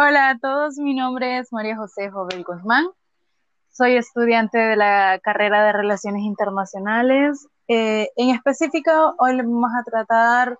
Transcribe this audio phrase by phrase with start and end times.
[0.00, 2.86] Hola a todos, mi nombre es María José Jovel Guzmán.
[3.68, 7.48] Soy estudiante de la carrera de Relaciones Internacionales.
[7.66, 10.56] Eh, en específico, hoy vamos a tratar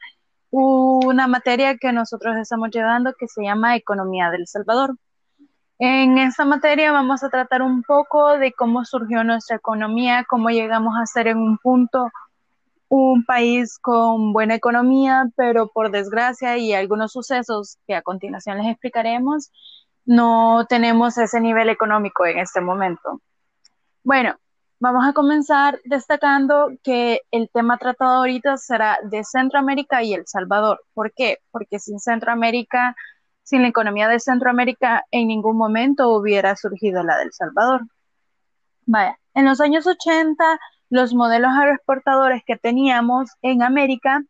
[0.50, 4.96] una materia que nosotros estamos llevando que se llama Economía del Salvador.
[5.78, 10.96] En esta materia vamos a tratar un poco de cómo surgió nuestra economía, cómo llegamos
[11.00, 12.10] a ser en un punto
[12.88, 18.68] un país con buena economía, pero por desgracia y algunos sucesos que a continuación les
[18.68, 19.50] explicaremos,
[20.04, 23.20] no tenemos ese nivel económico en este momento.
[24.02, 24.36] Bueno,
[24.80, 30.80] vamos a comenzar destacando que el tema tratado ahorita será de Centroamérica y El Salvador.
[30.94, 31.38] ¿Por qué?
[31.50, 32.96] Porque sin Centroamérica,
[33.42, 37.82] sin la economía de Centroamérica, en ningún momento hubiera surgido la del Salvador.
[38.86, 40.58] Vaya, en los años 80
[40.90, 44.22] los modelos agroexportadores que teníamos en América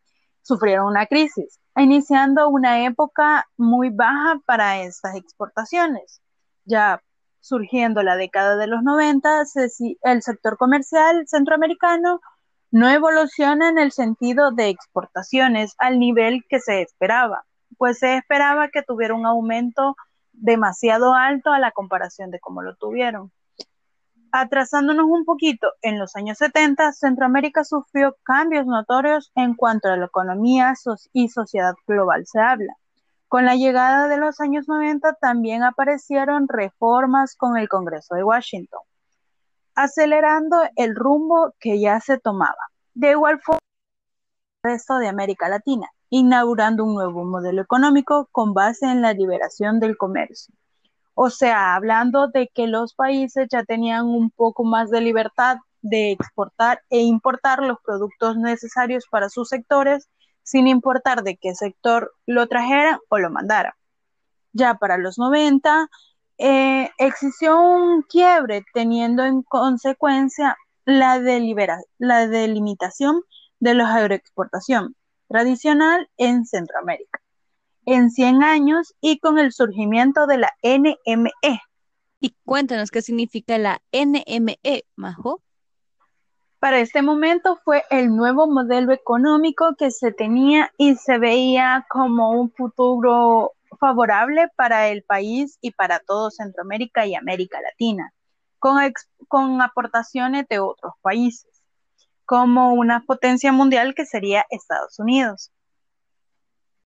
[0.42, 6.20] sufrieron una crisis, iniciando una época muy baja para estas exportaciones.
[6.64, 7.02] Ya
[7.40, 9.44] surgiendo la década de los 90,
[10.02, 12.20] el sector comercial centroamericano
[12.70, 17.44] no evoluciona en el sentido de exportaciones al nivel que se esperaba,
[17.78, 19.96] pues se esperaba que tuviera un aumento
[20.32, 23.32] demasiado alto a la comparación de cómo lo tuvieron.
[24.30, 30.04] Atrasándonos un poquito, en los años 70, Centroamérica sufrió cambios notorios en cuanto a la
[30.06, 30.74] economía
[31.14, 32.74] y sociedad global se habla.
[33.28, 38.80] Con la llegada de los años 90 también aparecieron reformas con el Congreso de Washington,
[39.74, 42.70] acelerando el rumbo que ya se tomaba.
[42.94, 43.60] De igual forma,
[44.62, 49.80] el resto de América Latina, inaugurando un nuevo modelo económico con base en la liberación
[49.80, 50.54] del comercio.
[51.20, 56.12] O sea, hablando de que los países ya tenían un poco más de libertad de
[56.12, 60.08] exportar e importar los productos necesarios para sus sectores,
[60.44, 63.72] sin importar de qué sector lo trajeran o lo mandaran.
[64.52, 65.88] Ya para los 90
[66.38, 71.18] eh, existió un quiebre teniendo en consecuencia la,
[71.98, 73.22] la delimitación
[73.58, 74.94] de la agroexportación
[75.26, 77.20] tradicional en Centroamérica
[77.88, 81.62] en 100 años y con el surgimiento de la NME.
[82.20, 85.40] Y cuéntanos qué significa la NME, Majo.
[86.58, 92.32] Para este momento fue el nuevo modelo económico que se tenía y se veía como
[92.32, 98.12] un futuro favorable para el país y para todo Centroamérica y América Latina,
[98.58, 98.76] con,
[99.28, 101.62] con aportaciones de otros países,
[102.26, 105.52] como una potencia mundial que sería Estados Unidos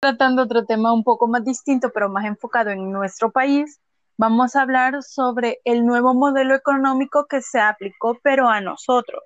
[0.01, 3.79] tratando otro tema un poco más distinto, pero más enfocado en nuestro país,
[4.17, 9.21] vamos a hablar sobre el nuevo modelo económico que se aplicó, pero a nosotros.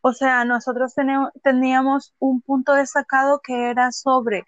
[0.00, 0.92] O sea, nosotros
[1.44, 4.44] teníamos un punto destacado que era sobre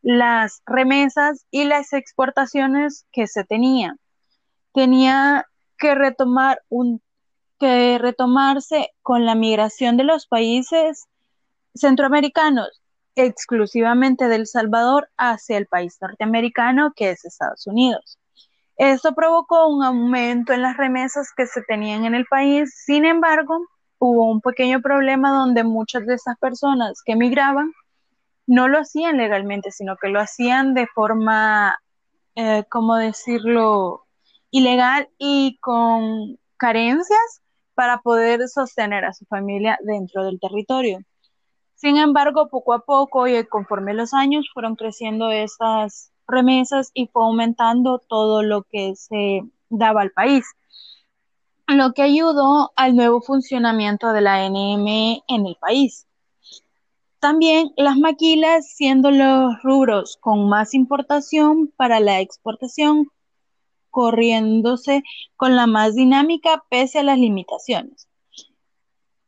[0.00, 4.00] las remesas y las exportaciones que se tenían.
[4.72, 5.44] Tenía
[5.76, 7.02] que retomar un
[7.58, 11.06] que retomarse con la migración de los países
[11.74, 12.82] centroamericanos
[13.16, 18.18] exclusivamente del Salvador hacia el país norteamericano que es Estados Unidos.
[18.76, 23.58] Esto provocó un aumento en las remesas que se tenían en el país, sin embargo,
[23.98, 27.72] hubo un pequeño problema donde muchas de esas personas que emigraban
[28.46, 31.78] no lo hacían legalmente, sino que lo hacían de forma,
[32.34, 34.02] eh, ¿cómo decirlo?,
[34.50, 37.42] ilegal y con carencias
[37.74, 41.00] para poder sostener a su familia dentro del territorio.
[41.76, 47.22] Sin embargo, poco a poco y conforme los años fueron creciendo esas remesas y fue
[47.22, 50.46] aumentando todo lo que se daba al país,
[51.68, 56.06] lo que ayudó al nuevo funcionamiento de la NM en el país.
[57.20, 63.10] También las maquilas siendo los rubros con más importación para la exportación,
[63.90, 65.02] corriéndose
[65.36, 68.08] con la más dinámica pese a las limitaciones.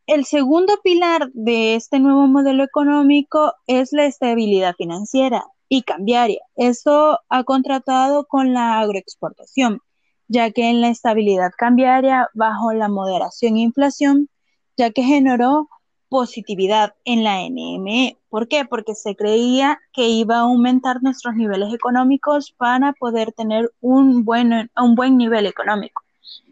[0.09, 6.41] El segundo pilar de este nuevo modelo económico es la estabilidad financiera y cambiaria.
[6.57, 9.82] Esto ha contratado con la agroexportación,
[10.27, 14.31] ya que en la estabilidad cambiaria bajo la moderación e inflación,
[14.79, 15.69] ya que generó
[16.09, 18.17] positividad en la NME.
[18.31, 18.65] ¿Por qué?
[18.65, 24.71] Porque se creía que iba a aumentar nuestros niveles económicos para poder tener un buen,
[24.75, 26.03] un buen nivel económico.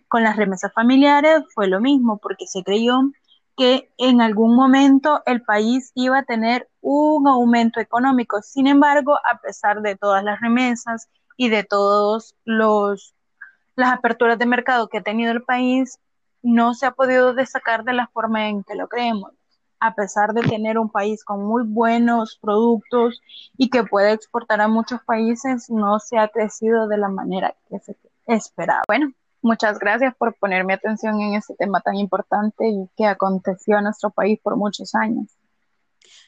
[0.08, 3.00] Con las remesas familiares fue lo mismo, porque se creyó
[3.56, 8.42] que en algún momento el país iba a tener un aumento económico.
[8.42, 11.08] Sin embargo, a pesar de todas las remesas
[11.38, 15.98] y de todas las aperturas de mercado que ha tenido el país,
[16.42, 19.32] no se ha podido destacar de la forma en que lo creemos.
[19.78, 23.20] a pesar de tener un país con muy buenos productos
[23.58, 27.78] y que puede exportar a muchos países, no se ha crecido de la manera que
[27.80, 27.94] se
[28.26, 28.82] esperaba.
[28.86, 29.12] Bueno,
[29.42, 34.10] muchas gracias por ponerme atención en este tema tan importante y que aconteció a nuestro
[34.10, 35.28] país por muchos años.